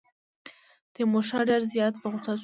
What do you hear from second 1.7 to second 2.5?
زیات په غوسه شو.